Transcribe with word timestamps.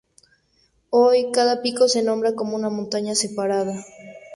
Hoy, 0.89 1.31
cada 1.31 1.61
pico 1.61 1.87
se 1.87 2.01
nombra 2.01 2.33
como 2.33 2.55
una 2.55 2.71
montaña 2.71 3.13
separada. 3.13 3.85